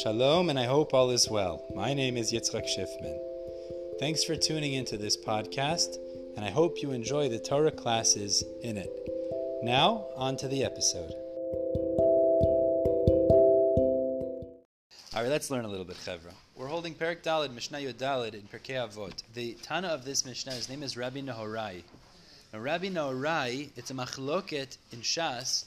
Shalom, 0.00 0.48
and 0.48 0.58
I 0.58 0.64
hope 0.64 0.94
all 0.94 1.10
is 1.10 1.28
well. 1.28 1.66
My 1.74 1.92
name 1.92 2.16
is 2.16 2.32
Yitzchak 2.32 2.64
Schiffman. 2.64 3.18
Thanks 4.00 4.24
for 4.24 4.34
tuning 4.34 4.72
into 4.72 4.96
this 4.96 5.18
podcast, 5.18 5.98
and 6.34 6.46
I 6.46 6.50
hope 6.50 6.80
you 6.80 6.92
enjoy 6.92 7.28
the 7.28 7.38
Torah 7.38 7.70
classes 7.70 8.42
in 8.62 8.78
it. 8.78 8.90
Now, 9.62 10.06
on 10.16 10.38
to 10.38 10.48
the 10.48 10.64
episode. 10.64 11.12
All 15.14 15.22
right, 15.22 15.28
let's 15.28 15.50
learn 15.50 15.66
a 15.66 15.68
little 15.68 15.84
bit, 15.84 15.96
Chevra. 15.98 16.32
We're 16.56 16.68
holding 16.68 16.94
Perik 16.94 17.22
Dalid, 17.22 17.52
Mishnah 17.52 17.78
Yud 17.78 17.94
Dalid 17.94 18.32
in 18.32 18.48
Perkei 18.48 18.88
Avot. 18.88 19.22
The 19.34 19.58
Tana 19.62 19.88
of 19.88 20.06
this 20.06 20.24
Mishnah, 20.24 20.52
his 20.52 20.70
name 20.70 20.82
is 20.82 20.96
Rabbi 20.96 21.20
Nahorai. 21.20 21.82
Now, 22.54 22.60
Rabbi 22.60 22.88
Nahorai, 22.88 23.68
it's 23.76 23.90
a 23.90 23.94
machloket 23.94 24.78
in 24.90 25.00
Shas. 25.00 25.66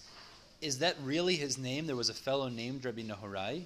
Is 0.62 0.80
that 0.80 0.96
really 1.04 1.36
his 1.36 1.60
name? 1.60 1.86
There 1.86 1.96
was 1.96 2.10
a 2.10 2.14
fellow 2.16 2.50
named 2.50 2.86
Rabbi 2.86 3.04
Nahorai? 3.04 3.66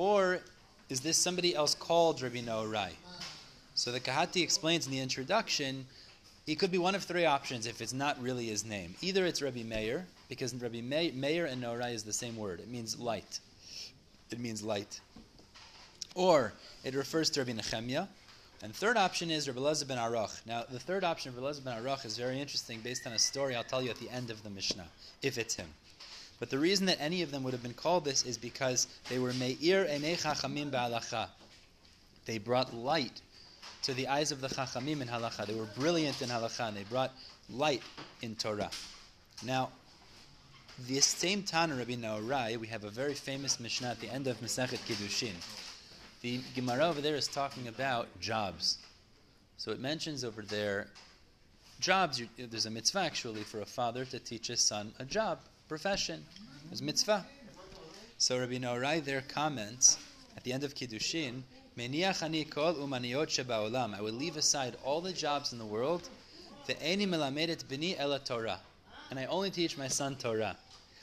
Or 0.00 0.40
is 0.88 1.02
this 1.02 1.18
somebody 1.18 1.54
else 1.54 1.74
called 1.74 2.22
Rabbi 2.22 2.40
Nahorai? 2.40 2.92
So 3.74 3.92
the 3.92 4.00
Kahati 4.00 4.42
explains 4.42 4.86
in 4.86 4.92
the 4.92 4.98
introduction, 4.98 5.84
he 6.46 6.56
could 6.56 6.72
be 6.72 6.78
one 6.78 6.94
of 6.94 7.04
three 7.04 7.26
options 7.26 7.66
if 7.66 7.82
it's 7.82 7.92
not 7.92 8.18
really 8.18 8.46
his 8.46 8.64
name. 8.64 8.94
Either 9.02 9.26
it's 9.26 9.42
Rabbi 9.42 9.62
Meir, 9.62 10.06
because 10.30 10.54
Rabbi 10.54 10.80
Meir 10.80 11.44
and 11.44 11.62
Nahorai 11.62 11.92
is 11.92 12.02
the 12.02 12.14
same 12.14 12.34
word. 12.38 12.60
It 12.60 12.68
means 12.68 12.98
light. 12.98 13.40
It 14.30 14.40
means 14.40 14.62
light. 14.62 14.98
Or 16.14 16.54
it 16.82 16.94
refers 16.94 17.28
to 17.32 17.40
Rabbi 17.40 17.52
Nechemia. 17.52 18.08
And 18.62 18.74
third 18.74 18.96
option 18.96 19.30
is 19.30 19.48
Rabbi 19.48 19.60
Elazar 19.60 19.86
ben 19.86 19.98
Aruch. 19.98 20.46
Now, 20.46 20.64
the 20.70 20.80
third 20.80 21.04
option, 21.04 21.34
Rabbi 21.34 21.46
Elazar 21.46 21.64
ben 21.64 21.76
Aruch, 21.76 22.06
is 22.06 22.16
very 22.16 22.40
interesting 22.40 22.80
based 22.80 23.06
on 23.06 23.12
a 23.12 23.18
story 23.18 23.54
I'll 23.54 23.64
tell 23.64 23.82
you 23.82 23.90
at 23.90 23.96
the 23.96 24.08
end 24.08 24.30
of 24.30 24.42
the 24.44 24.48
Mishnah, 24.48 24.86
if 25.20 25.36
it's 25.36 25.56
him. 25.56 25.68
But 26.40 26.48
the 26.48 26.58
reason 26.58 26.86
that 26.86 27.00
any 27.00 27.20
of 27.20 27.30
them 27.30 27.42
would 27.42 27.52
have 27.52 27.62
been 27.62 27.74
called 27.74 28.06
this 28.06 28.24
is 28.24 28.38
because 28.38 28.88
they 29.10 29.18
were 29.18 29.34
Meir 29.34 29.84
Enei 29.84 30.18
Chachamim 30.18 30.70
Ba'alacha. 30.70 31.28
They 32.24 32.38
brought 32.38 32.74
light 32.74 33.20
to 33.82 33.92
the 33.92 34.08
eyes 34.08 34.32
of 34.32 34.40
the 34.40 34.48
Chachamim 34.48 35.02
in 35.02 35.08
Halacha. 35.08 35.46
They 35.46 35.54
were 35.54 35.68
brilliant 35.76 36.22
in 36.22 36.30
Halacha, 36.30 36.68
and 36.68 36.76
they 36.76 36.84
brought 36.84 37.12
light 37.50 37.82
in 38.22 38.36
Torah. 38.36 38.70
Now, 39.44 39.68
this 40.78 41.04
same 41.04 41.42
Tana, 41.42 41.74
Rabbi 41.74 41.96
Nahorai, 41.96 42.56
we 42.56 42.68
have 42.68 42.84
a 42.84 42.90
very 42.90 43.14
famous 43.14 43.60
Mishnah 43.60 43.88
at 43.88 44.00
the 44.00 44.08
end 44.08 44.26
of 44.26 44.40
Masechet 44.40 44.78
Kiddushin. 44.88 45.34
The 46.22 46.40
Gemara 46.54 46.88
over 46.88 47.02
there 47.02 47.16
is 47.16 47.28
talking 47.28 47.68
about 47.68 48.08
jobs. 48.18 48.78
So 49.58 49.72
it 49.72 49.80
mentions 49.80 50.24
over 50.24 50.40
there 50.40 50.86
jobs. 51.80 52.22
There's 52.38 52.64
a 52.64 52.70
mitzvah 52.70 53.00
actually 53.00 53.42
for 53.42 53.60
a 53.60 53.66
father 53.66 54.06
to 54.06 54.18
teach 54.18 54.46
his 54.46 54.60
son 54.62 54.94
a 54.98 55.04
job 55.04 55.40
profession. 55.70 56.24
It's 56.72 56.82
mitzvah. 56.82 57.24
So 58.18 58.40
Rabbi 58.40 58.58
Nahorai 58.58 59.04
there 59.04 59.22
comments 59.28 59.98
at 60.36 60.42
the 60.42 60.52
end 60.52 60.64
of 60.64 60.74
Kiddushin, 60.74 61.42
Meniach 61.78 62.24
ani 62.24 62.42
kol 62.42 62.74
umaniot 62.74 63.28
shebaolam. 63.28 63.94
I 63.94 64.00
will 64.00 64.12
leave 64.12 64.36
aside 64.36 64.74
all 64.84 65.00
the 65.00 65.12
jobs 65.12 65.52
in 65.52 65.60
the 65.60 65.64
world. 65.64 66.08
Ve'eni 66.68 67.06
melamedet 67.06 67.68
bini 67.68 67.96
ela 67.96 68.18
Torah. 68.18 68.58
And 69.10 69.18
I 69.20 69.26
only 69.26 69.50
teach 69.50 69.78
my 69.78 69.86
son 69.86 70.16
Torah. 70.16 70.56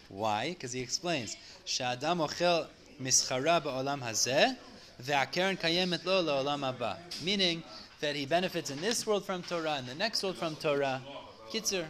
Why? 0.09 0.49
Because 0.49 0.73
he 0.73 0.81
explains, 0.81 1.37
Sha'adam 1.63 2.17
ochel 2.19 2.67
mischara 3.01 3.61
ba'olam 3.63 4.01
hazeh, 4.01 4.53
ve'akeren 5.01 5.57
kayemet 5.57 6.03
lo 6.03 6.21
la'olam 6.21 6.59
haba. 6.59 6.97
Meaning 7.23 7.63
that 8.01 8.17
he 8.17 8.25
benefits 8.25 8.69
in 8.69 8.81
this 8.81 9.07
world 9.07 9.25
from 9.25 9.43
Torah 9.43 9.75
and 9.75 9.87
the 9.87 9.95
next 9.95 10.23
world 10.23 10.35
from 10.35 10.57
Torah. 10.57 11.01
Kitzur, 11.53 11.85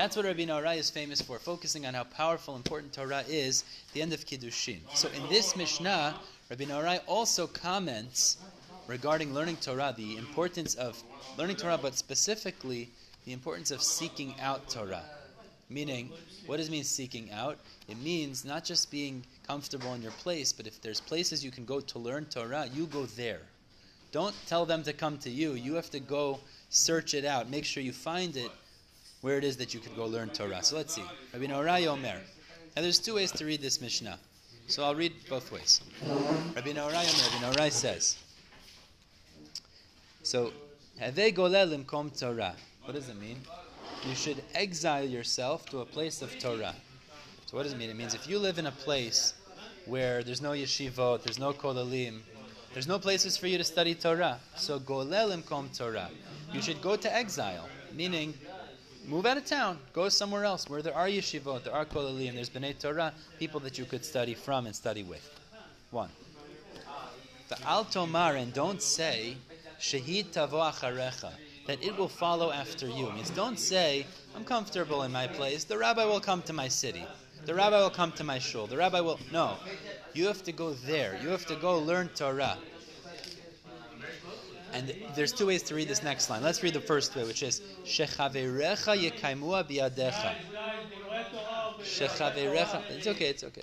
that's 0.00 0.16
what 0.16 0.24
Rabbi 0.24 0.46
Nahorai 0.46 0.78
is 0.78 0.88
famous 0.88 1.20
for, 1.20 1.38
focusing 1.38 1.84
on 1.84 1.92
how 1.92 2.04
powerful, 2.04 2.56
important 2.56 2.90
Torah 2.90 3.22
is, 3.28 3.64
the 3.92 4.00
end 4.00 4.14
of 4.14 4.24
Kiddushin. 4.24 4.78
So 4.94 5.10
in 5.10 5.28
this 5.28 5.54
Mishnah, 5.54 6.18
Rabbi 6.48 6.64
Nahorai 6.64 7.00
also 7.06 7.46
comments 7.46 8.38
regarding 8.86 9.34
learning 9.34 9.58
Torah, 9.60 9.92
the 9.94 10.16
importance 10.16 10.74
of 10.76 11.02
learning 11.36 11.56
Torah, 11.56 11.76
but 11.76 11.98
specifically 11.98 12.88
the 13.26 13.34
importance 13.34 13.70
of 13.70 13.82
seeking 13.82 14.34
out 14.40 14.70
Torah. 14.70 15.04
Meaning, 15.68 16.10
what 16.46 16.56
does 16.56 16.68
it 16.68 16.72
mean 16.72 16.84
seeking 16.84 17.30
out? 17.30 17.58
It 17.86 17.98
means 17.98 18.42
not 18.42 18.64
just 18.64 18.90
being 18.90 19.22
comfortable 19.46 19.92
in 19.92 20.00
your 20.00 20.12
place, 20.12 20.50
but 20.50 20.66
if 20.66 20.80
there's 20.80 20.98
places 20.98 21.44
you 21.44 21.50
can 21.50 21.66
go 21.66 21.78
to 21.78 21.98
learn 21.98 22.24
Torah, 22.24 22.70
you 22.72 22.86
go 22.86 23.04
there. 23.04 23.42
Don't 24.12 24.34
tell 24.46 24.64
them 24.64 24.82
to 24.84 24.94
come 24.94 25.18
to 25.18 25.28
you. 25.28 25.52
You 25.52 25.74
have 25.74 25.90
to 25.90 26.00
go 26.00 26.40
search 26.70 27.12
it 27.12 27.26
out. 27.26 27.50
Make 27.50 27.66
sure 27.66 27.82
you 27.82 27.92
find 27.92 28.34
it 28.34 28.50
where 29.20 29.38
it 29.38 29.44
is 29.44 29.56
that 29.58 29.74
you 29.74 29.80
could 29.80 29.96
go 29.96 30.06
learn 30.06 30.30
Torah. 30.30 30.62
So 30.62 30.76
let's 30.76 30.94
see. 30.94 31.04
Rabbi 31.32 31.46
Nahorai 31.46 31.86
Omer. 31.86 32.20
Now 32.76 32.82
there's 32.82 32.98
two 32.98 33.14
ways 33.16 33.32
to 33.32 33.44
read 33.44 33.60
this 33.60 33.80
Mishnah. 33.80 34.18
So 34.66 34.84
I'll 34.84 34.94
read 34.94 35.12
both 35.28 35.50
ways. 35.52 35.80
Rabbi 36.54 36.72
Nahorai 36.72 37.04
Omer, 37.04 37.52
Rabbi 37.52 37.58
Nahorai 37.58 37.70
says, 37.72 38.16
so, 40.22 40.52
Have 40.98 41.14
golel 41.14 41.82
imkom 41.82 42.18
Torah. 42.18 42.54
What 42.84 42.94
does 42.94 43.08
it 43.08 43.18
mean? 43.18 43.38
You 44.06 44.14
should 44.14 44.42
exile 44.54 45.04
yourself 45.04 45.66
to 45.70 45.80
a 45.80 45.86
place 45.86 46.20
of 46.20 46.38
Torah. 46.38 46.74
So 47.46 47.56
what 47.56 47.64
does 47.64 47.72
it 47.72 47.78
mean? 47.78 47.90
It 47.90 47.96
means 47.96 48.14
if 48.14 48.28
you 48.28 48.38
live 48.38 48.58
in 48.58 48.66
a 48.66 48.72
place 48.72 49.34
where 49.86 50.22
there's 50.22 50.42
no 50.42 50.50
yeshivot, 50.50 51.22
there's 51.22 51.38
no 51.38 51.52
kolelim, 51.52 52.20
there's 52.74 52.86
no 52.86 52.98
places 52.98 53.36
for 53.36 53.46
you 53.46 53.56
to 53.58 53.64
study 53.64 53.94
Torah. 53.94 54.38
So 54.56 54.78
golel 54.78 55.34
imkom 55.36 55.76
Torah. 55.76 56.10
You 56.52 56.60
should 56.60 56.82
go 56.82 56.96
to 56.96 57.14
exile, 57.14 57.68
meaning 57.94 58.34
move 59.10 59.26
out 59.26 59.36
of 59.36 59.44
town, 59.44 59.76
go 59.92 60.08
somewhere 60.08 60.44
else 60.44 60.70
where 60.70 60.82
there 60.82 60.94
are 60.94 61.08
yeshivot, 61.08 61.64
there 61.64 61.74
are 61.74 61.84
kolelim, 61.84 62.34
there's 62.34 62.48
bnei 62.48 62.78
Torah, 62.78 63.12
people 63.40 63.58
that 63.60 63.76
you 63.76 63.84
could 63.84 64.04
study 64.04 64.34
from 64.34 64.66
and 64.66 64.74
study 64.74 65.02
with. 65.02 65.28
One. 65.90 66.10
The 67.48 67.60
al 67.66 67.84
tomar 67.84 68.36
and 68.36 68.54
don't 68.54 68.80
say 68.80 69.36
shahid 69.80 70.26
tavo 70.26 70.72
acharecha 70.72 71.32
that 71.66 71.82
it 71.84 71.96
will 71.96 72.08
follow 72.08 72.52
after 72.52 72.86
you. 72.86 73.08
It 73.08 73.14
means 73.16 73.30
don't 73.30 73.58
say 73.58 74.06
I'm 74.36 74.44
comfortable 74.44 75.02
in 75.02 75.10
my 75.10 75.26
place. 75.26 75.64
The 75.64 75.76
rabbi 75.76 76.04
will 76.04 76.20
come 76.20 76.42
to 76.42 76.52
my 76.52 76.68
city. 76.68 77.04
The 77.46 77.54
rabbi 77.54 77.80
will 77.80 77.90
come 77.90 78.12
to 78.12 78.24
my 78.24 78.38
shul. 78.38 78.68
The 78.68 78.76
rabbi 78.76 79.00
will 79.00 79.18
no. 79.32 79.56
You 80.14 80.26
have 80.26 80.44
to 80.44 80.52
go 80.52 80.72
there. 80.72 81.18
You 81.20 81.30
have 81.30 81.46
to 81.46 81.56
go 81.56 81.78
learn 81.78 82.08
Torah. 82.14 82.58
And 84.72 84.94
there's 85.14 85.32
two 85.32 85.46
ways 85.46 85.62
to 85.64 85.74
read 85.74 85.88
this 85.88 86.02
next 86.02 86.30
line. 86.30 86.42
Let's 86.42 86.62
read 86.62 86.74
the 86.74 86.80
first 86.80 87.14
way, 87.16 87.24
which 87.24 87.42
is 87.42 87.60
Shechaverecha 87.84 89.10
yekaimua 89.10 89.68
biadecha. 89.68 90.34
Shechaverecha. 91.82 92.82
It's 92.90 93.06
okay. 93.06 93.26
It's 93.26 93.44
okay. 93.44 93.62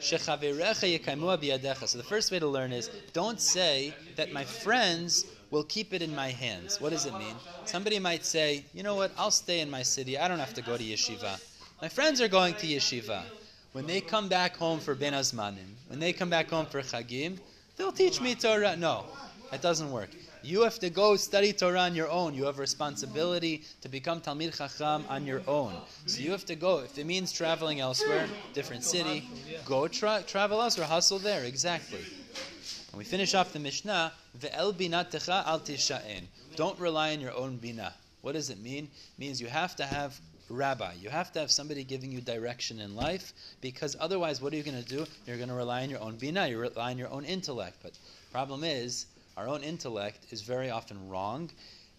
Shechaverecha 0.00 0.98
yekaimua 0.98 1.38
biadecha. 1.38 1.88
So 1.88 1.98
the 1.98 2.04
first 2.04 2.30
way 2.30 2.38
to 2.38 2.46
learn 2.46 2.72
is 2.72 2.90
don't 3.12 3.40
say 3.40 3.94
that 4.16 4.32
my 4.32 4.44
friends 4.44 5.26
will 5.50 5.64
keep 5.64 5.92
it 5.92 6.02
in 6.02 6.14
my 6.14 6.28
hands. 6.28 6.80
What 6.80 6.90
does 6.90 7.06
it 7.06 7.14
mean? 7.14 7.34
Somebody 7.64 7.98
might 7.98 8.24
say, 8.24 8.64
you 8.72 8.82
know 8.82 8.94
what? 8.94 9.12
I'll 9.16 9.30
stay 9.30 9.60
in 9.60 9.70
my 9.70 9.82
city. 9.82 10.18
I 10.18 10.28
don't 10.28 10.38
have 10.38 10.54
to 10.54 10.62
go 10.62 10.76
to 10.76 10.82
yeshiva. 10.82 11.40
My 11.82 11.88
friends 11.88 12.20
are 12.20 12.28
going 12.28 12.54
to 12.54 12.66
yeshiva. 12.66 13.22
When 13.72 13.86
they 13.86 14.00
come 14.00 14.28
back 14.28 14.56
home 14.56 14.80
for 14.80 14.94
Ben 14.94 15.12
Azmanim, 15.12 15.74
when 15.88 16.00
they 16.00 16.12
come 16.12 16.30
back 16.30 16.48
home 16.48 16.66
for 16.66 16.80
Chagim, 16.80 17.38
they'll 17.76 17.92
teach 17.92 18.20
me 18.20 18.34
Torah. 18.34 18.74
No, 18.76 19.04
that 19.50 19.60
doesn't 19.60 19.90
work. 19.92 20.08
You 20.46 20.62
have 20.62 20.78
to 20.78 20.90
go 20.90 21.16
study 21.16 21.52
Torah 21.52 21.80
on 21.80 21.96
your 21.96 22.08
own. 22.08 22.32
You 22.32 22.44
have 22.44 22.60
responsibility 22.60 23.64
to 23.80 23.88
become 23.88 24.20
Talmid 24.20 24.56
Chacham 24.56 25.04
on 25.08 25.26
your 25.26 25.42
own. 25.48 25.74
So 26.06 26.20
you 26.20 26.30
have 26.30 26.44
to 26.44 26.54
go. 26.54 26.78
If 26.78 26.96
it 26.96 27.04
means 27.04 27.32
traveling 27.32 27.80
elsewhere, 27.80 28.28
different 28.54 28.84
city, 28.84 29.28
go 29.64 29.88
tra- 29.88 30.22
travel 30.24 30.62
elsewhere, 30.62 30.86
hustle 30.86 31.18
there. 31.18 31.42
Exactly. 31.42 31.98
And 31.98 32.96
we 32.96 33.02
finish 33.02 33.34
off 33.34 33.52
the 33.52 33.58
Mishnah, 33.58 34.12
Ve'el 34.38 34.72
binatecha 34.72 35.44
al. 35.46 35.60
Don't 36.54 36.78
rely 36.78 37.12
on 37.12 37.20
your 37.20 37.34
own 37.34 37.56
bina. 37.56 37.92
What 38.20 38.34
does 38.34 38.48
it 38.48 38.60
mean? 38.60 38.84
It 38.84 39.18
means 39.18 39.40
you 39.40 39.48
have 39.48 39.74
to 39.76 39.84
have 39.84 40.16
rabbi. 40.48 40.92
You 41.00 41.10
have 41.10 41.32
to 41.32 41.40
have 41.40 41.50
somebody 41.50 41.82
giving 41.82 42.12
you 42.12 42.20
direction 42.20 42.78
in 42.78 42.94
life 42.94 43.32
because 43.60 43.96
otherwise, 43.98 44.40
what 44.40 44.52
are 44.52 44.56
you 44.56 44.62
going 44.62 44.80
to 44.80 44.88
do? 44.88 45.06
You're 45.26 45.38
going 45.38 45.48
to 45.48 45.56
rely 45.56 45.82
on 45.82 45.90
your 45.90 46.00
own 46.00 46.14
bina. 46.14 46.46
You 46.46 46.60
rely 46.60 46.92
on 46.92 46.98
your 46.98 47.10
own 47.10 47.24
intellect. 47.24 47.78
But 47.82 47.98
problem 48.30 48.62
is, 48.62 49.06
our 49.36 49.48
own 49.48 49.62
intellect 49.62 50.26
is 50.30 50.42
very 50.42 50.70
often 50.70 51.08
wrong, 51.08 51.50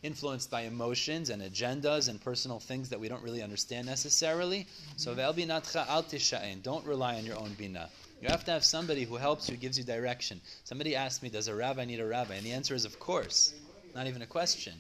influenced 0.04 0.50
by 0.50 0.62
emotions 0.62 1.30
and 1.30 1.42
agendas 1.42 2.10
and 2.10 2.22
personal 2.22 2.60
things 2.60 2.90
that 2.90 3.00
we 3.00 3.08
don't 3.10 3.24
really 3.24 3.42
understand 3.42 3.88
necessarily. 3.88 4.68
So 4.96 5.16
mm-hmm. 5.16 6.62
don't 6.62 6.86
rely 6.86 7.16
on 7.16 7.26
your 7.26 7.38
own 7.38 7.54
bina. 7.58 7.90
You 8.22 8.30
have 8.30 8.44
to 8.46 8.52
have 8.52 8.64
somebody 8.66 9.04
who 9.04 9.16
helps 9.16 9.50
you, 9.50 9.58
gives 9.58 9.78
you 9.78 9.84
direction. 9.84 10.42
Somebody 10.64 10.96
asked 10.96 11.22
me, 11.22 11.30
does 11.30 11.48
a 11.48 11.56
rabbi 11.56 11.86
need 11.86 12.00
a 12.00 12.06
rabbi? 12.06 12.36
And 12.36 12.46
the 12.46 12.52
answer 12.52 12.74
is, 12.74 12.86
of 12.86 13.00
course. 13.00 13.54
Not 13.96 14.08
even 14.08 14.22
a 14.22 14.28
question. 14.28 14.74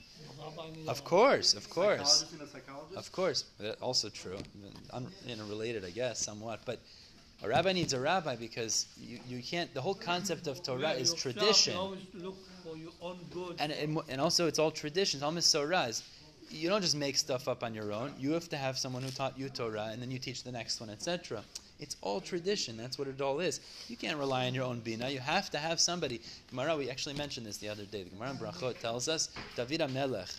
Of 0.88 1.03
course, 1.03 1.53
of 1.53 1.69
course. 1.69 2.25
Of 2.95 3.12
course. 3.12 3.45
Also 3.81 4.10
true. 4.10 4.38
Un, 4.92 5.07
you 5.25 5.36
know, 5.36 5.45
related, 5.45 5.86
I 5.86 5.89
guess, 5.89 6.19
somewhat. 6.19 6.62
But 6.65 6.80
a 7.44 7.48
rabbi 7.48 7.72
needs 7.72 7.94
a 7.94 8.00
rabbi 8.00 8.36
because 8.36 8.88
you, 9.00 9.19
you 9.28 9.44
can't. 9.44 9.72
The 9.74 9.81
whole 9.81 9.94
concept 9.94 10.48
of 10.48 10.63
Torah 10.63 10.92
is 10.92 11.13
tradition. 11.13 11.78
And, 13.60 14.00
and 14.10 14.22
also, 14.22 14.48
it's 14.48 14.60
all 14.60 14.72
tradition. 14.72 15.18
It's 15.18 15.24
almost 15.24 15.51
Torah. 15.51 15.92
You 16.50 16.69
don't 16.69 16.81
just 16.81 16.95
make 16.95 17.18
stuff 17.18 17.48
up 17.48 17.63
on 17.63 17.74
your 17.74 17.92
own. 17.92 18.13
You 18.18 18.31
have 18.31 18.50
to 18.50 18.57
have 18.57 18.78
someone 18.78 19.04
who 19.04 19.10
taught 19.10 19.38
you 19.38 19.50
Torah, 19.50 19.89
and 19.92 20.01
then 20.01 20.10
you 20.10 20.18
teach 20.18 20.44
the 20.44 20.51
next 20.51 20.80
one, 20.80 20.89
etc. 20.89 21.44
It's 21.80 21.95
all 22.01 22.22
tradition. 22.22 22.75
That's 22.78 22.98
what 22.98 23.07
it 23.07 23.22
all 23.22 23.39
is. 23.39 23.60
You 23.88 23.98
can't 23.98 24.18
rely 24.18 24.48
on 24.48 24.56
your 24.56 24.63
own 24.63 24.80
bina. 24.80 25.10
You 25.10 25.19
have 25.19 25.51
to 25.51 25.57
have 25.60 25.80
somebody. 25.80 26.22
Gemara, 26.50 26.75
we 26.75 26.89
actually 26.89 27.16
mentioned 27.16 27.45
this 27.45 27.57
the 27.57 27.69
other 27.69 27.84
day. 27.84 28.04
The 28.04 28.10
Gemara 28.10 28.31
in 28.31 28.38
Brachot 28.38 28.80
tells 28.80 29.07
us 29.07 29.30
David 29.56 29.81
Amelech, 29.81 30.36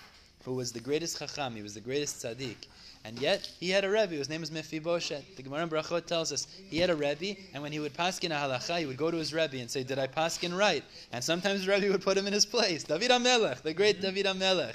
who 0.49 0.55
was 0.55 0.73
the 0.73 0.81
greatest 0.81 1.19
chacham, 1.19 1.55
he 1.55 1.63
was 1.63 1.75
the 1.75 1.81
greatest 1.81 2.25
tzaddik, 2.25 2.57
and 3.05 3.19
yet 3.19 3.51
he 3.61 3.69
had 3.69 3.85
a 3.85 3.91
rebbe. 3.91 4.15
His 4.15 4.31
name 4.31 4.41
was 4.41 4.51
Mephibosheth. 4.51 5.37
The 5.37 5.43
Gemara 5.43 5.65
in 5.65 5.69
Brachot 5.69 6.07
tells 6.07 6.33
us 6.33 6.47
he 6.71 6.79
had 6.79 6.89
a 6.89 6.97
rebbe, 6.97 7.39
and 7.53 7.63
when 7.63 7.71
he 7.71 7.79
would 7.79 7.93
paskin 7.93 8.31
a 8.31 8.35
halacha, 8.35 8.79
he 8.79 8.87
would 8.87 8.97
go 8.97 9.11
to 9.11 9.19
his 9.19 9.35
rebbe 9.35 9.59
and 9.59 9.71
say, 9.71 9.83
"Did 9.83 9.99
I 9.99 10.07
paskin 10.07 10.57
right?" 10.57 10.83
And 11.13 11.23
sometimes 11.23 11.67
the 11.67 11.73
rebbe 11.73 11.93
would 11.93 12.03
put 12.03 12.17
him 12.17 12.27
in 12.27 12.33
his 12.33 12.47
place. 12.47 12.83
David 12.83 13.11
Amelech, 13.11 13.61
the 13.63 13.75
great 13.75 14.01
David 14.01 14.25
Amelech, 14.25 14.75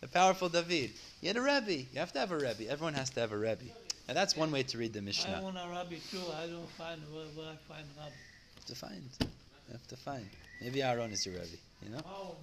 the 0.00 0.08
powerful 0.08 0.48
David. 0.48 0.90
He 1.20 1.28
had 1.28 1.36
a 1.36 1.40
rebbe. 1.40 1.86
You 1.92 1.98
have 2.00 2.12
to 2.14 2.18
have 2.18 2.32
a 2.32 2.36
rebbe. 2.36 2.68
Everyone 2.68 2.94
has 2.94 3.10
to 3.10 3.20
have 3.20 3.30
a 3.30 3.38
rebbe. 3.38 3.70
Now 4.08 4.14
that's 4.14 4.36
one 4.36 4.50
way 4.50 4.64
to 4.64 4.78
read 4.78 4.92
the 4.92 5.00
Mishnah. 5.00 5.36
I 5.38 5.40
want 5.40 5.56
a 5.56 5.68
rabbi 5.70 5.96
too. 6.10 6.18
I 6.36 6.48
don't 6.48 6.68
find 6.70 7.00
where, 7.12 7.26
where 7.36 7.52
I 7.52 7.56
find 7.72 7.86
rabbi. 7.96 8.10
You 8.10 8.56
have 8.56 8.66
to 8.66 8.74
find. 8.74 9.02
You 9.20 9.72
have 9.72 9.86
to 9.86 9.96
find. 9.96 10.28
Maybe 10.60 10.82
Aaron 10.82 11.12
is 11.12 11.24
your 11.24 11.36
rebbe. 11.36 11.56
You 11.84 11.90
know? 11.90 12.02
Oh. 12.04 12.34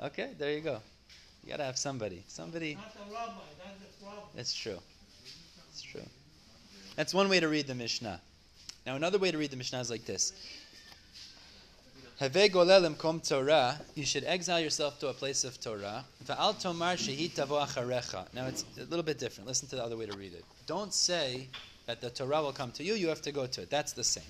Okay, 0.00 0.32
there 0.36 0.52
you 0.52 0.60
go. 0.60 0.80
You 1.44 1.50
gotta 1.50 1.64
have 1.64 1.76
somebody. 1.76 2.24
Somebody. 2.26 2.78
Rabbi. 3.12 3.32
That's 3.58 3.78
the 3.78 4.04
problem. 4.04 4.24
That's 4.34 4.54
true. 4.54 4.78
That's 5.68 5.82
true. 5.82 6.08
That's 6.96 7.12
one 7.12 7.28
way 7.28 7.38
to 7.38 7.48
read 7.48 7.66
the 7.66 7.74
Mishnah. 7.74 8.18
Now, 8.86 8.96
another 8.96 9.18
way 9.18 9.30
to 9.30 9.36
read 9.36 9.50
the 9.50 9.56
Mishnah 9.56 9.80
is 9.80 9.90
like 9.90 10.06
this. 10.06 10.32
Golel 12.18 12.96
kom 12.96 13.20
Torah. 13.20 13.78
You 13.94 14.06
should 14.06 14.24
exile 14.24 14.60
yourself 14.60 14.98
to 15.00 15.08
a 15.08 15.12
place 15.12 15.44
of 15.44 15.60
Torah. 15.60 16.04
Va'al 16.24 16.58
tomar 16.58 16.94
shehi 16.94 17.30
tavo 17.30 17.62
acharecha. 17.66 18.32
Now, 18.32 18.46
it's 18.46 18.64
a 18.78 18.84
little 18.84 19.02
bit 19.02 19.18
different. 19.18 19.46
Listen 19.46 19.68
to 19.68 19.76
the 19.76 19.84
other 19.84 19.98
way 19.98 20.06
to 20.06 20.16
read 20.16 20.32
it. 20.32 20.44
Don't 20.66 20.94
say 20.94 21.48
that 21.84 22.00
the 22.00 22.08
Torah 22.08 22.40
will 22.40 22.52
come 22.52 22.70
to 22.72 22.84
you. 22.84 22.94
You 22.94 23.08
have 23.08 23.20
to 23.22 23.32
go 23.32 23.46
to 23.46 23.62
it. 23.62 23.70
That's 23.70 23.92
the 23.92 24.04
same. 24.04 24.24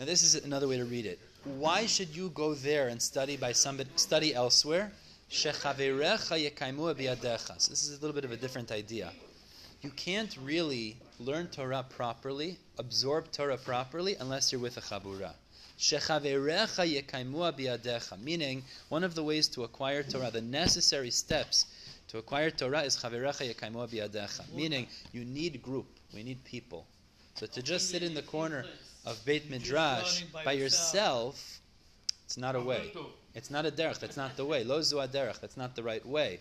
Now, 0.00 0.06
this 0.06 0.22
is 0.22 0.42
another 0.42 0.68
way 0.68 0.78
to 0.78 0.86
read 0.86 1.04
it. 1.04 1.18
Why 1.44 1.84
should 1.84 2.16
you 2.16 2.30
go 2.30 2.54
there 2.54 2.88
and 2.88 3.02
study 3.02 3.36
by 3.36 3.52
somebody 3.52 3.90
study 3.96 4.34
elsewhere? 4.34 4.90
So 5.30 5.50
this 7.70 7.82
is 7.82 7.98
a 7.98 8.00
little 8.00 8.14
bit 8.14 8.24
of 8.24 8.32
a 8.32 8.36
different 8.36 8.72
idea. 8.72 9.12
You 9.82 9.90
can't 9.90 10.36
really 10.42 10.96
learn 11.20 11.48
Torah 11.48 11.84
properly, 11.88 12.58
absorb 12.78 13.30
Torah 13.30 13.58
properly, 13.58 14.16
unless 14.18 14.50
you're 14.50 14.60
with 14.60 14.76
a 14.78 14.80
chabura. 14.80 15.34
Meaning, 18.24 18.64
one 18.88 19.04
of 19.04 19.14
the 19.14 19.22
ways 19.22 19.48
to 19.48 19.62
acquire 19.64 20.02
Torah, 20.02 20.30
the 20.32 20.40
necessary 20.40 21.10
steps 21.10 21.66
to 22.08 22.18
acquire 22.18 22.50
Torah 22.50 22.82
is 22.82 22.96
chaverecha. 22.96 24.52
Meaning, 24.54 24.88
you 25.12 25.24
need 25.24 25.62
group. 25.62 25.86
We 26.14 26.22
need 26.24 26.42
people. 26.44 26.86
So 27.34 27.46
to 27.46 27.62
just 27.62 27.90
sit 27.90 28.02
in 28.02 28.14
the 28.14 28.22
corner 28.22 28.64
of 29.06 29.24
Beit 29.24 29.48
Midrash 29.50 30.22
by 30.44 30.52
yourself. 30.52 31.60
It's 32.28 32.36
not 32.36 32.56
a 32.56 32.60
way. 32.60 32.92
It's 33.34 33.50
not 33.50 33.64
a 33.64 33.70
derech. 33.70 34.00
That's 34.00 34.18
not 34.18 34.36
the 34.36 34.44
way. 34.44 34.62
Lo 34.62 34.82
zu 34.82 34.96
derech. 34.96 35.40
That's 35.40 35.56
not 35.56 35.74
the 35.74 35.82
right 35.82 36.04
way. 36.04 36.40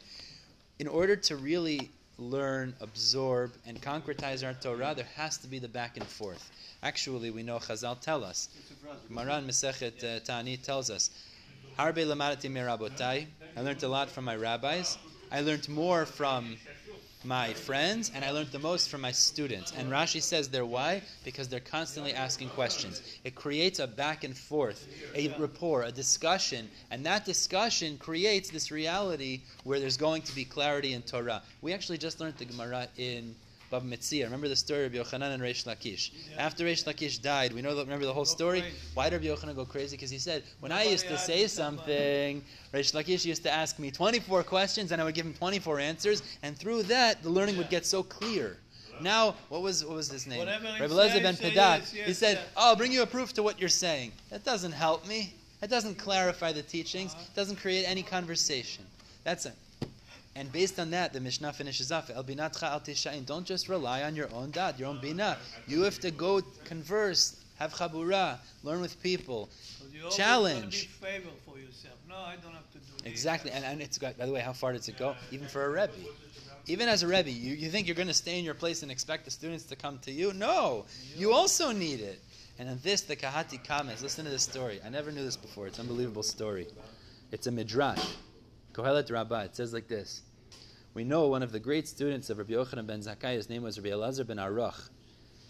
In 0.80 0.88
order 0.90 1.16
to 1.16 1.38
really 1.38 1.92
learn, 2.18 2.76
absorb, 2.82 3.54
and 3.66 3.82
concretize 3.82 4.46
our 4.46 4.54
Torah, 4.54 4.94
there 4.94 5.08
has 5.16 5.38
to 5.38 5.48
be 5.48 5.60
the 5.60 5.70
back 5.70 5.96
and 5.96 6.06
forth. 6.06 6.52
Actually, 6.84 7.30
we 7.32 7.42
know 7.42 7.58
Chazal 7.60 7.98
tell 8.02 8.26
us. 8.26 8.50
Maran 9.08 9.48
Mesechet 9.48 10.04
uh, 10.04 10.20
Taanit 10.20 10.62
tells 10.62 10.90
us, 10.90 11.10
Harbe 11.80 12.06
lamadati 12.06 12.52
mirabotai. 12.52 13.26
I 13.56 13.62
learned 13.62 13.84
a 13.84 13.88
lot 13.88 14.10
from 14.10 14.26
my 14.26 14.36
rabbis. 14.36 14.98
I 15.32 15.40
learned 15.40 15.70
more 15.70 16.06
from 16.06 16.58
my 17.24 17.54
friends, 17.54 18.12
and 18.14 18.24
I 18.24 18.32
learned 18.32 18.52
the 18.52 18.60
most 18.60 18.90
from 18.90 19.02
my 19.02 19.12
students. 19.12 19.74
And 19.78 19.92
Rashi 19.92 20.22
says 20.22 20.48
they're 20.48 20.66
why? 20.66 21.02
Because 21.24 21.48
they're 21.48 21.60
constantly 21.60 22.14
asking 22.14 22.50
questions. 22.50 23.02
It 23.24 23.36
creates 23.36 23.80
a 23.80 23.88
back 23.88 24.24
and 24.24 24.38
forth, 24.38 24.88
a 25.16 25.30
rapport, 25.40 25.84
a 25.84 25.92
discussion, 25.92 26.70
and 26.92 27.06
that 27.06 27.26
discussion 27.26 27.98
creates 27.98 28.50
this 28.50 28.72
reality 28.72 29.42
where 29.64 29.80
there's 29.80 29.98
going 29.98 30.22
to 30.24 30.36
be 30.36 30.46
clarity 30.46 30.94
in 30.94 31.02
Torah. 31.02 31.42
We 31.62 31.74
actually 31.74 31.98
just 31.98 32.20
learned 32.20 32.38
the 32.38 32.46
Gemara 32.46 32.88
in 32.98 33.36
Metzia. 33.72 34.24
Remember 34.24 34.48
the 34.48 34.56
story 34.56 34.86
of 34.86 34.94
Yochanan 34.94 35.34
and 35.34 35.44
Reish 35.44 35.66
Lakish. 35.66 36.12
After 36.38 36.64
Reish 36.64 36.86
Lakish 36.86 37.22
died, 37.22 37.54
we 37.54 37.62
know. 37.62 37.76
The, 37.76 37.84
remember 37.84 38.06
the 38.06 38.14
whole 38.14 38.26
story. 38.26 38.64
Why 38.94 39.10
did 39.10 39.22
Yochanan 39.22 39.56
go 39.56 39.66
crazy? 39.66 39.96
Because 39.98 40.10
he 40.10 40.18
said, 40.20 40.44
when 40.60 40.72
I 40.72 40.84
used 40.84 41.08
to 41.08 41.18
say 41.18 41.48
something, 41.48 42.44
Reish 42.74 42.94
Lakish 42.94 43.26
used 43.26 43.44
to 43.44 43.52
ask 43.52 43.80
me 43.80 43.92
24 43.92 44.44
questions, 44.44 44.92
and 44.92 45.02
I 45.02 45.06
would 45.06 45.16
give 45.16 45.26
him 45.26 45.34
24 45.34 45.80
answers, 45.80 46.24
and 46.44 46.58
through 46.58 46.84
that, 46.84 47.24
the 47.24 47.30
learning 47.30 47.58
would 47.58 47.70
get 47.70 47.86
so 47.86 48.04
clear. 48.04 48.58
Now, 49.00 49.36
what 49.50 49.62
was 49.62 49.86
what 49.86 49.96
was 49.96 50.10
his 50.10 50.26
name? 50.26 50.48
Rabbi 50.48 50.86
Eliezer 50.86 51.22
ben 51.22 51.36
Pedat. 51.36 51.54
yes, 51.56 51.92
he 51.92 52.14
said, 52.14 52.38
yes. 52.38 52.48
"Oh, 52.56 52.70
I'll 52.70 52.76
bring 52.76 52.92
you 52.92 53.04
a 53.04 53.06
proof 53.06 53.32
to 53.34 53.44
what 53.44 53.60
you're 53.60 53.70
saying." 53.70 54.12
That 54.32 54.44
doesn't 54.44 54.72
help 54.72 55.08
me. 55.08 55.36
That 55.60 55.70
doesn't 55.70 55.96
clarify 56.00 56.52
the 56.52 56.64
teachings. 56.64 57.14
Uh-huh. 57.14 57.24
Doesn't 57.36 57.58
create 57.58 57.84
any 57.86 58.02
conversation. 58.02 58.84
That's 59.24 59.46
it. 59.46 59.54
And 60.38 60.52
based 60.52 60.80
on 60.80 60.92
that, 60.92 61.14
the 61.14 61.20
Mishnah 61.20 61.52
finishes 61.52 61.92
off, 61.92 62.12
El 62.14 62.24
binatcha 62.24 62.64
al 62.64 62.80
tishain. 62.80 63.26
Don't 63.26 63.44
just 63.44 63.68
rely 63.68 64.04
on 64.04 64.16
your 64.16 64.32
own 64.32 64.52
dad, 64.52 64.78
your 64.78 64.88
own 64.88 65.00
bina. 65.02 65.36
You 65.68 65.82
have 65.82 66.00
to 66.02 66.12
go 66.12 66.42
converse, 66.64 67.38
have 67.58 67.74
chabura, 67.74 68.38
learn 68.62 68.80
with 68.80 69.02
people. 69.02 69.50
Challenge. 70.12 70.90
be 71.02 71.08
favor 71.08 71.30
for 71.44 71.58
yourself. 71.58 71.96
No, 72.08 72.18
I 72.18 72.36
don't 72.36 72.54
have 72.54 72.72
to 72.72 72.78
do. 72.78 73.10
Exactly. 73.10 73.50
And, 73.50 73.66
and 73.66 73.82
it's 73.82 73.98
got, 73.98 74.16
by 74.16 74.28
the 74.28 74.32
way, 74.32 74.42
how 74.42 74.54
far 74.54 74.74
does 74.74 74.88
it 74.88 75.00
go? 75.00 75.16
Even 75.32 75.48
for 75.48 75.66
a 75.66 75.70
Rebbe. 75.70 75.94
Even 76.68 76.88
as 76.88 77.02
a 77.02 77.08
Rebbe, 77.08 77.32
you, 77.32 77.56
you 77.56 77.72
think 77.72 77.88
you're 77.88 77.96
going 77.96 78.08
to 78.08 78.14
stay 78.14 78.38
in 78.38 78.46
your 78.46 78.54
place 78.54 78.84
and 78.84 78.92
expect 78.92 79.26
the 79.26 79.32
students 79.32 79.64
to 79.66 79.76
come 79.76 79.98
to 80.00 80.12
you? 80.12 80.34
No. 80.34 80.86
You 81.16 81.34
also 81.34 81.72
need 81.72 82.00
it. 82.00 82.22
And 82.60 82.70
on 82.70 82.80
this, 82.84 83.02
the 83.02 83.16
Kahati 83.16 83.66
comments. 83.66 84.04
Listen 84.04 84.24
to 84.26 84.32
this 84.32 84.44
story. 84.44 84.80
I 84.86 84.90
never 84.90 85.12
knew 85.12 85.24
this 85.24 85.38
before. 85.38 85.66
It's 85.66 85.80
an 85.80 85.88
unbelievable 85.88 86.24
story. 86.24 86.68
It's 87.32 87.48
a 87.48 87.52
midrash. 87.52 88.06
Kohelet 88.78 89.12
Rabbah. 89.12 89.40
It 89.46 89.56
says 89.56 89.74
like 89.74 89.88
this. 89.88 90.22
We 90.94 91.04
know 91.04 91.28
one 91.28 91.42
of 91.42 91.52
the 91.52 91.60
great 91.60 91.88
students 91.88 92.30
of 92.30 92.38
Rabbi 92.38 92.54
Yochanan 92.54 92.86
ben 92.86 93.02
Zakkai, 93.02 93.34
his 93.34 93.50
name 93.50 93.64
was 93.64 93.80
Rabbi 93.80 93.90
Elazar 93.90 94.28
ben 94.28 94.38
Aruch. 94.38 94.90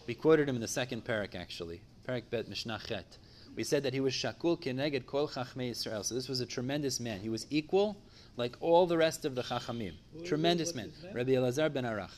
We 0.08 0.14
quoted 0.14 0.48
him 0.48 0.56
in 0.56 0.62
the 0.62 0.68
second 0.68 1.04
parak, 1.04 1.36
actually. 1.36 1.82
Parak 2.08 2.30
bet 2.30 2.48
Mishnah 2.48 2.80
Chet. 2.88 3.18
We 3.56 3.66
said 3.66 3.84
that 3.84 3.94
he 3.94 4.00
was 4.00 4.14
shakul 4.14 4.58
keneged 4.62 5.06
kol 5.06 5.28
chachmei 5.28 5.72
Yisrael. 5.72 6.06
So 6.06 6.16
this 6.16 6.30
was 6.30 6.40
a 6.40 6.46
tremendous 6.46 7.02
man. 7.02 7.20
He 7.20 7.28
was 7.28 7.46
equal 7.50 7.98
like 8.38 8.56
all 8.62 8.86
the 8.88 8.98
rest 8.98 9.26
of 9.26 9.36
the 9.36 9.42
chachamim. 9.44 9.94
Who- 10.14 10.24
Tremendous 10.24 10.74
man. 10.74 10.94
Rabbi 11.14 11.32
Elazar 11.32 11.74
ben 11.74 11.84
Arach. 11.84 12.12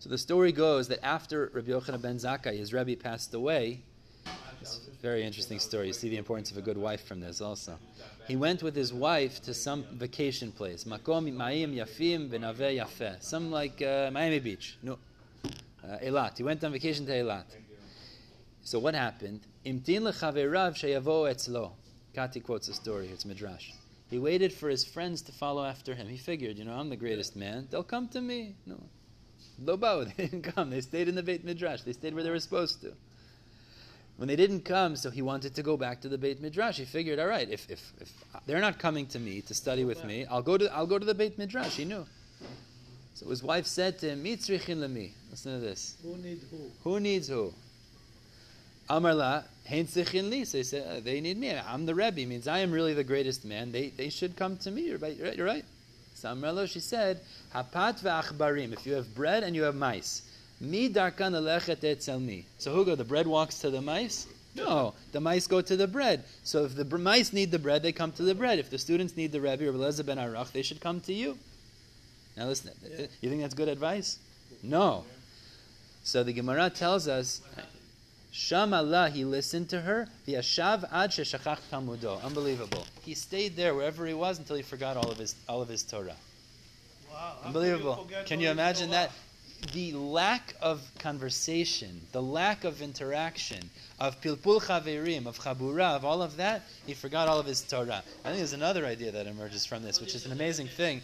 So 0.00 0.08
the 0.10 0.18
story 0.18 0.50
goes 0.50 0.88
that 0.88 1.04
after 1.04 1.50
Rabbi 1.54 1.70
Yochanan 1.70 2.02
ben 2.02 2.16
Zakkai, 2.16 2.58
his 2.58 2.72
Rebbe 2.72 2.96
passed 3.00 3.34
away. 3.34 3.82
It's 4.60 4.80
a 4.88 5.02
very 5.02 5.22
interesting 5.24 5.58
story. 5.60 5.88
You 5.88 5.92
see 5.92 6.08
the 6.08 6.16
importance 6.16 6.50
of 6.50 6.56
a 6.56 6.62
good 6.62 6.78
wife 6.78 7.06
from 7.06 7.20
this 7.20 7.40
also. 7.40 7.78
He 8.26 8.36
went 8.36 8.62
with 8.62 8.74
his 8.74 8.92
wife 8.92 9.42
to 9.42 9.52
some 9.52 9.84
vacation 9.92 10.50
place. 10.50 10.84
Makom 10.84 11.30
Ma'im 11.30 11.74
Yafim 11.74 12.30
Benave 12.30 12.78
Yafeh. 12.78 13.22
Some 13.22 13.50
like 13.50 13.82
uh, 13.82 14.10
Miami 14.10 14.38
Beach. 14.38 14.78
No. 14.82 14.98
Uh, 15.44 15.98
Eilat. 16.02 16.38
He 16.38 16.42
went 16.42 16.64
on 16.64 16.72
vacation 16.72 17.04
to 17.06 17.12
Eilat. 17.12 17.44
So 18.62 18.78
what 18.78 18.94
happened? 18.94 19.40
Imtin 19.66 20.00
lechaverav 20.00 20.74
sheyavo 20.74 21.30
etzlo. 21.30 21.72
Kahati 22.14 22.42
quotes 22.42 22.68
the 22.68 22.72
story. 22.72 23.08
It's 23.08 23.26
midrash. 23.26 23.72
He 24.08 24.18
waited 24.18 24.54
for 24.54 24.70
his 24.70 24.84
friends 24.86 25.20
to 25.22 25.32
follow 25.32 25.64
after 25.64 25.94
him. 25.94 26.08
He 26.08 26.16
figured, 26.16 26.56
you 26.56 26.64
know, 26.64 26.72
I'm 26.72 26.88
the 26.88 26.96
greatest 26.96 27.36
man. 27.36 27.68
They'll 27.70 27.82
come 27.82 28.08
to 28.08 28.22
me. 28.22 28.54
No, 28.64 28.80
Lobao. 29.62 30.06
They 30.16 30.28
didn't 30.28 30.42
come. 30.42 30.70
They 30.70 30.80
stayed 30.80 31.08
in 31.08 31.14
the 31.14 31.22
Beit 31.22 31.44
Midrash. 31.44 31.82
They 31.82 31.92
stayed 31.92 32.14
where 32.14 32.24
they 32.24 32.30
were 32.30 32.40
supposed 32.40 32.80
to. 32.82 32.94
When 34.16 34.28
they 34.28 34.36
didn't 34.36 34.60
come, 34.60 34.94
so 34.94 35.10
he 35.10 35.22
wanted 35.22 35.56
to 35.56 35.62
go 35.62 35.76
back 35.76 36.00
to 36.02 36.08
the 36.08 36.16
Beit 36.16 36.40
Midrash. 36.40 36.78
He 36.78 36.84
figured, 36.84 37.18
all 37.18 37.26
right, 37.26 37.50
if, 37.50 37.68
if, 37.68 37.92
if 38.00 38.12
they're 38.46 38.60
not 38.60 38.78
coming 38.78 39.06
to 39.06 39.18
me 39.18 39.40
to 39.42 39.54
study 39.54 39.84
with 39.84 40.04
me, 40.04 40.24
I'll 40.26 40.42
go 40.42 40.56
to 40.56 40.72
I'll 40.72 40.86
go 40.86 40.98
to 40.98 41.04
the 41.04 41.14
Beit 41.14 41.36
Midrash. 41.36 41.76
He 41.76 41.84
knew. 41.84 42.06
So 43.14 43.28
his 43.28 43.42
wife 43.42 43.66
said 43.66 43.98
to 44.00 44.10
him, 44.10 44.22
"Mitzrichin 44.22 44.78
lemi." 44.78 45.10
Listen 45.30 45.54
to 45.54 45.60
this. 45.60 45.96
Who 46.02 46.16
need 46.16 46.40
who? 46.50 46.70
Who 46.84 47.00
needs 47.00 47.28
who? 47.28 47.52
Amar 48.88 49.14
la, 49.14 49.42
hein 49.66 49.86
tzichin 49.86 50.30
li. 50.30 50.44
So 50.44 50.58
he 50.58 50.64
said, 50.64 50.86
uh, 50.86 51.00
they 51.00 51.20
need 51.20 51.38
me. 51.38 51.56
I'm 51.56 51.86
the 51.86 51.94
Rebbe. 51.94 52.26
Means 52.26 52.46
I 52.46 52.58
am 52.58 52.70
really 52.70 52.94
the 52.94 53.04
greatest 53.04 53.44
man. 53.44 53.72
They, 53.72 53.88
they 53.88 54.10
should 54.10 54.36
come 54.36 54.56
to 54.58 54.70
me. 54.70 54.82
You're 54.82 54.98
right. 54.98 55.16
You're 55.16 55.46
right. 55.46 55.64
So 56.14 56.30
Amar 56.30 56.52
la, 56.52 56.66
she 56.66 56.80
said, 56.80 57.20
hapat 57.54 58.02
ve'achbarim. 58.02 58.72
If 58.72 58.86
you 58.86 58.92
have 58.94 59.14
bread 59.14 59.42
and 59.42 59.56
you 59.56 59.62
have 59.62 59.74
mice, 59.74 60.22
mi 60.60 60.88
darkan 60.88 61.32
alechet 61.34 61.82
etzel 61.84 62.20
mi. 62.20 62.46
So 62.58 62.72
who 62.74 62.84
go? 62.84 62.94
The 62.94 63.04
bread 63.04 63.26
walks 63.26 63.58
to 63.60 63.70
the 63.70 63.80
mice? 63.80 64.26
No, 64.56 64.94
the 65.12 65.20
mice 65.20 65.46
go 65.48 65.60
to 65.60 65.76
the 65.76 65.88
bread. 65.88 66.24
So 66.44 66.64
if 66.64 66.76
the 66.76 66.84
mice 66.98 67.32
need 67.32 67.50
the 67.50 67.58
bread, 67.58 67.82
they 67.82 67.92
come 67.92 68.12
to 68.12 68.22
the 68.22 68.34
bread. 68.34 68.58
If 68.58 68.70
the 68.70 68.78
students 68.78 69.16
need 69.16 69.32
the 69.32 69.40
Rebbe 69.40 69.68
or 69.68 69.72
Elazar 69.72 70.06
ben 70.06 70.18
Arach, 70.18 70.52
they 70.52 70.62
should 70.62 70.80
come 70.80 71.00
to 71.02 71.12
you. 71.12 71.36
Now 72.36 72.46
listen, 72.46 72.70
Yeah. 72.82 73.06
you 73.20 73.30
think 73.30 73.42
that's 73.42 73.54
good 73.54 73.68
advice? 73.68 74.18
No. 74.62 75.04
So 76.04 76.22
the 76.22 76.32
Gemara 76.32 76.70
tells 76.70 77.08
us, 77.08 77.40
Sham 78.30 78.74
Allah, 78.74 79.10
he 79.10 79.24
listened 79.24 79.70
to 79.70 79.80
her, 79.80 80.08
v'yashav 80.26 80.88
ad 80.92 81.10
sheshachach 81.10 81.58
talmudo. 81.70 82.20
Unbelievable. 82.24 82.84
He 83.02 83.14
stayed 83.14 83.54
there 83.56 83.74
wherever 83.74 84.04
he 84.06 84.14
was 84.14 84.38
until 84.38 84.56
he 84.56 84.62
forgot 84.62 84.96
all 84.96 85.10
of 85.10 85.18
his 85.18 85.34
all 85.48 85.62
of 85.62 85.68
his 85.68 85.82
Torah. 85.84 86.16
Wow. 87.10 87.16
how 87.16 87.30
could 87.30 87.42
you 87.42 87.46
Unbelievable. 87.46 88.08
Can 88.26 88.40
you 88.40 88.50
imagine 88.50 88.90
that? 88.90 89.12
The 89.72 89.92
lack 89.92 90.54
of 90.60 90.80
conversation, 90.98 92.00
the 92.12 92.22
lack 92.22 92.64
of 92.64 92.82
interaction, 92.82 93.70
of 93.98 94.20
pilpul 94.20 94.60
chaverim, 94.62 95.26
of 95.26 95.38
chabura, 95.38 95.96
of 95.96 96.04
all 96.04 96.22
of 96.22 96.36
that, 96.36 96.62
he 96.86 96.94
forgot 96.94 97.28
all 97.28 97.38
of 97.38 97.46
his 97.46 97.62
Torah. 97.62 98.02
I 98.24 98.28
think 98.28 98.38
there's 98.38 98.52
another 98.52 98.86
idea 98.86 99.12
that 99.12 99.26
emerges 99.26 99.64
from 99.66 99.82
this, 99.82 100.00
which 100.00 100.14
is 100.14 100.26
an 100.26 100.32
amazing 100.32 100.68
thing 100.68 101.00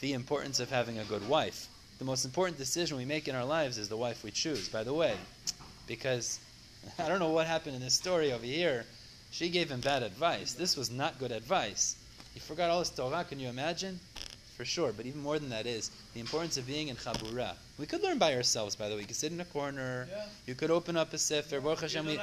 the 0.00 0.12
importance 0.12 0.60
of 0.60 0.70
having 0.70 0.98
a 0.98 1.04
good 1.04 1.26
wife. 1.28 1.68
The 1.98 2.04
most 2.04 2.24
important 2.24 2.58
decision 2.58 2.96
we 2.96 3.04
make 3.04 3.28
in 3.28 3.34
our 3.34 3.44
lives 3.44 3.78
is 3.78 3.88
the 3.88 3.96
wife 3.96 4.22
we 4.22 4.30
choose, 4.30 4.68
by 4.68 4.84
the 4.84 4.92
way. 4.92 5.16
Because 5.86 6.38
I 6.98 7.08
don't 7.08 7.20
know 7.20 7.30
what 7.30 7.46
happened 7.46 7.76
in 7.76 7.82
this 7.82 7.94
story 7.94 8.32
over 8.32 8.44
here. 8.44 8.84
She 9.30 9.48
gave 9.48 9.70
him 9.70 9.80
bad 9.80 10.02
advice. 10.02 10.52
This 10.52 10.76
was 10.76 10.90
not 10.90 11.18
good 11.18 11.32
advice. 11.32 11.96
He 12.34 12.40
forgot 12.40 12.70
all 12.70 12.80
his 12.80 12.90
Torah, 12.90 13.24
can 13.24 13.40
you 13.40 13.48
imagine? 13.48 13.98
For 14.56 14.64
sure, 14.64 14.90
but 14.96 15.04
even 15.04 15.20
more 15.22 15.38
than 15.38 15.50
that 15.50 15.66
is 15.66 15.90
the 16.14 16.20
importance 16.20 16.56
of 16.56 16.66
being 16.66 16.88
in 16.88 16.96
Chabura. 16.96 17.54
We 17.78 17.84
could 17.84 18.02
learn 18.02 18.16
by 18.18 18.34
ourselves, 18.34 18.74
by 18.74 18.88
the 18.88 18.94
way. 18.94 19.02
You 19.02 19.06
could 19.06 19.16
sit 19.16 19.30
in 19.32 19.40
a 19.40 19.44
corner, 19.44 20.08
Yeah. 20.10 20.24
you 20.46 20.54
could 20.54 20.70
open 20.70 20.96
up 20.96 21.12
a 21.12 21.18
Sefer. 21.18 21.60
Baruch 21.60 21.80
Hashem, 21.80 22.06
we, 22.06 22.18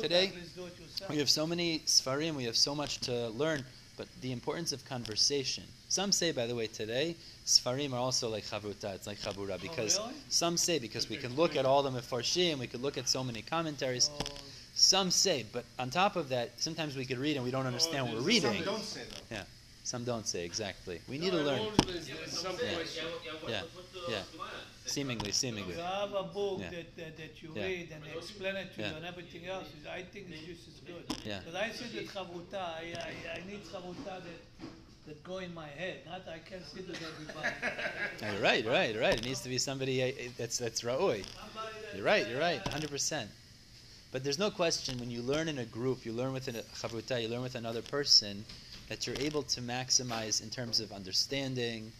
today, 0.00 0.28
at 0.28 0.34
least 0.36 0.54
do 0.54 0.66
it 0.66 0.78
yourself. 0.78 1.10
we 1.10 1.18
have 1.18 1.28
so 1.28 1.44
many 1.44 1.80
Sfarim, 1.80 2.36
we 2.36 2.44
have 2.44 2.56
so 2.56 2.72
much 2.72 2.98
to 3.00 3.28
learn, 3.30 3.64
but 3.96 4.06
the 4.20 4.30
importance 4.30 4.70
of 4.72 4.84
conversation. 4.84 5.64
Some 5.88 6.12
say, 6.12 6.30
by 6.30 6.46
the 6.46 6.54
way, 6.54 6.68
today, 6.68 7.16
Sfarim 7.44 7.92
are 7.94 7.98
also 7.98 8.28
like 8.28 8.44
Chavruta, 8.44 8.94
it's 8.94 9.08
like 9.08 9.18
Chabura, 9.20 9.54
oh, 9.54 9.58
because 9.60 9.98
Oh, 9.98 10.04
really? 10.06 10.14
some 10.28 10.56
say 10.56 10.78
because 10.78 11.08
we 11.10 11.16
can 11.16 11.34
look 11.34 11.56
at 11.56 11.66
all 11.66 11.82
the 11.82 11.90
Mefarshim, 11.90 12.58
we 12.60 12.68
could 12.68 12.80
look 12.82 12.96
at 12.96 13.08
so 13.08 13.24
many 13.24 13.42
commentaries. 13.42 14.08
Oh, 14.20 14.24
Some 14.74 15.10
say, 15.10 15.44
but 15.52 15.64
on 15.80 15.90
top 15.90 16.14
of 16.16 16.28
that, 16.28 16.50
sometimes 16.58 16.96
we 16.96 17.04
could 17.04 17.18
read 17.18 17.34
and 17.36 17.44
we 17.44 17.50
don't 17.50 17.64
oh, 17.64 17.74
understand 17.74 18.04
what 18.06 18.14
we're 18.14 18.20
Some 18.20 18.26
reading. 18.52 18.62
don't 18.64 18.82
say 18.84 19.00
though. 19.30 19.36
Some 19.84 20.04
don't 20.04 20.26
say 20.26 20.44
exactly. 20.44 21.00
We 21.08 21.18
need 21.18 21.30
to 21.30 21.38
learn. 21.42 21.60
Some 22.28 22.52
Yeah. 22.62 22.74
question. 22.74 23.04
Yeah. 23.48 23.62
Yeah. 24.08 24.22
Seemingly, 24.86 25.32
seemingly. 25.32 25.74
You 25.74 25.80
have 25.80 26.12
a 26.14 26.22
book 26.24 26.60
Yeah. 26.60 26.70
that, 26.70 26.96
that, 26.96 27.16
that 27.16 27.42
you 27.42 27.52
Yeah. 27.54 27.64
read 27.64 27.90
and 27.92 28.04
they 28.04 28.16
explain 28.16 28.56
it 28.56 28.74
to 28.74 28.80
Yeah. 28.80 28.90
you 28.90 28.96
and 28.96 29.06
everything 29.06 29.46
else, 29.46 29.66
is- 29.68 29.86
I 29.86 30.02
think 30.02 30.26
it's 30.30 30.46
just 30.46 30.68
as 30.68 30.80
good. 30.86 31.04
Yeah. 31.24 31.40
But 31.44 31.56
I 31.56 31.70
see 31.72 31.86
that 31.96 32.08
chavruta, 32.08 32.54
I, 32.58 32.94
I, 32.96 33.38
I 33.38 33.46
need 33.50 33.64
chavruta 33.64 34.04
that, 34.04 34.22
that 35.06 35.24
go 35.24 35.38
in 35.38 35.52
my 35.54 35.66
head, 35.68 36.04
not 36.06 36.22
I 36.28 36.38
can't 36.38 36.64
sit 36.66 36.86
with 36.86 37.00
everybody. 37.02 37.54
You're 38.22 38.42
right, 38.48 38.64
right, 38.66 38.96
right. 39.00 39.14
It 39.18 39.24
needs 39.24 39.40
to 39.40 39.48
be 39.48 39.58
somebody 39.58 40.02
uh, 40.02 40.30
that's 40.38 40.58
that's 40.58 40.82
ra'oi. 40.82 41.24
You're 41.94 42.04
right, 42.04 42.28
you're 42.28 42.40
right, 42.40 42.64
100%. 42.64 43.26
But 44.12 44.22
there's 44.22 44.38
no 44.38 44.50
question 44.50 44.98
when 44.98 45.10
you 45.10 45.22
learn 45.22 45.48
in 45.48 45.58
a 45.58 45.64
group, 45.64 46.04
you 46.04 46.12
learn 46.12 46.34
within 46.34 46.56
a 46.56 46.62
chavruta, 46.62 47.20
you 47.20 47.28
learn 47.28 47.42
with 47.42 47.54
another 47.54 47.80
person, 47.80 48.44
that 48.88 49.06
you're 49.06 49.16
able 49.18 49.42
to 49.44 49.62
maximize 49.62 50.42
in 50.42 50.50
terms 50.50 50.80
of 50.80 50.92
understanding, 50.92 51.90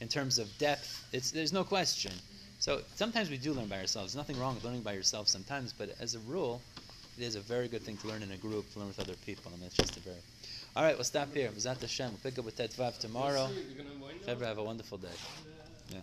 in 0.00 0.08
terms 0.08 0.38
of 0.38 0.48
depth. 0.58 1.04
It's 1.12 1.30
there's 1.30 1.52
no 1.52 1.64
question. 1.64 2.12
So 2.58 2.80
sometimes 2.96 3.28
we 3.30 3.36
do 3.36 3.52
learn 3.52 3.68
by 3.68 3.80
ourselves. 3.80 4.14
There's 4.14 4.16
nothing 4.16 4.40
wrong 4.40 4.54
with 4.54 4.64
learning 4.64 4.80
by 4.80 4.94
yourself 4.94 5.28
sometimes, 5.28 5.74
but 5.76 5.94
as 6.00 6.14
a 6.14 6.20
rule, 6.20 6.62
it 7.18 7.22
is 7.22 7.34
a 7.36 7.40
very 7.40 7.68
good 7.68 7.82
thing 7.82 7.98
to 7.98 8.08
learn 8.08 8.22
in 8.22 8.32
a 8.32 8.36
group, 8.36 8.72
to 8.72 8.78
learn 8.78 8.88
with 8.88 8.98
other 8.98 9.14
people, 9.26 9.52
and 9.52 9.62
that's 9.62 9.76
just 9.76 9.96
a 9.96 10.00
very. 10.00 10.16
All 10.74 10.82
right, 10.82 10.96
we'll 10.96 11.04
stop 11.04 11.34
here. 11.34 11.50
Mizat 11.50 11.80
Hashem. 11.80 12.08
We'll 12.10 12.20
pick 12.22 12.38
up 12.38 12.44
with 12.46 12.56
Tetvav 12.56 12.98
tomorrow. 12.98 13.48
You're 13.52 13.84
gonna 13.84 13.98
wind 14.00 14.20
up? 14.20 14.24
February, 14.24 14.48
have 14.48 14.58
a 14.58 14.64
wonderful 14.64 14.98
day. 14.98 15.08
Yeah. 15.90 15.98